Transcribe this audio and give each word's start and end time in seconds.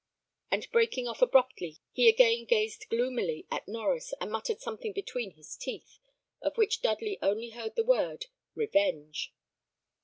And 0.49 0.67
breaking 0.71 1.07
off 1.07 1.21
abruptly, 1.21 1.77
he 1.91 2.09
again 2.09 2.45
gazed 2.45 2.87
gloomily 2.89 3.45
at 3.51 3.67
Norries, 3.67 4.13
and 4.19 4.31
muttered 4.31 4.59
something 4.59 4.93
between 4.93 5.33
his 5.35 5.55
teeth, 5.55 5.99
of 6.41 6.57
which 6.57 6.81
Dudley 6.81 7.19
only 7.21 7.49
heard 7.51 7.75
the 7.75 7.83
word, 7.83 8.25
"Revenge." 8.55 9.31